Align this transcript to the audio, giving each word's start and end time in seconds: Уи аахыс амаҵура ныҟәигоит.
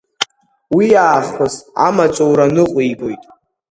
Уи 0.75 0.87
аахыс 1.07 1.55
амаҵура 1.87 2.45
ныҟәигоит. 2.55 3.23